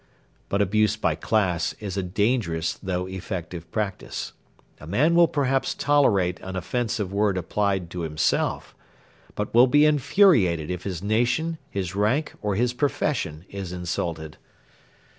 But 0.49 0.63
abuse 0.63 0.97
by 0.97 1.13
class 1.13 1.73
is 1.79 1.95
a 1.95 2.01
dangerous 2.01 2.73
though 2.73 3.05
effective 3.05 3.69
practice. 3.71 4.33
A 4.79 4.87
man 4.87 5.13
will 5.13 5.27
perhaps 5.27 5.75
tolerate 5.75 6.39
an 6.39 6.55
offensive 6.55 7.13
word 7.13 7.37
applied 7.37 7.91
to 7.91 8.01
himself, 8.01 8.73
but 9.35 9.53
will 9.53 9.67
be 9.67 9.85
infuriated 9.85 10.71
if 10.71 10.85
his 10.85 11.03
nation, 11.03 11.59
his 11.69 11.93
rank, 11.95 12.33
or 12.41 12.55
his 12.55 12.73
profession 12.73 13.45
is 13.47 13.71
insulted. 13.71 14.37